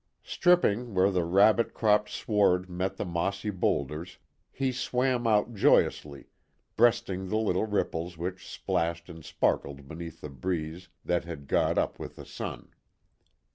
Stripping 0.23 0.95
where 0.95 1.11
the 1.11 1.23
rabbit 1.23 1.75
cropped 1.75 2.09
sward 2.09 2.67
met 2.67 2.97
the 2.97 3.05
mossy 3.05 3.51
boulders, 3.51 4.17
he 4.51 4.71
swam 4.71 5.27
out 5.27 5.53
joyously, 5.53 6.25
breasting 6.75 7.27
the 7.29 7.37
little 7.37 7.67
ripples 7.67 8.17
which 8.17 8.49
splashed 8.51 9.09
and 9.09 9.23
sparkled 9.23 9.87
beneath 9.87 10.19
the 10.21 10.29
breeze 10.29 10.89
that 11.05 11.25
had 11.25 11.47
got 11.47 11.77
up 11.77 11.99
with 11.99 12.15
the 12.15 12.25
sun. 12.25 12.73